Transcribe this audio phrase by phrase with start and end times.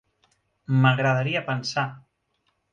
[0.85, 1.87] M'agradaria pensar.